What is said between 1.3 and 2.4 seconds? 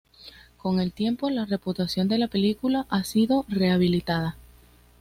reputación de la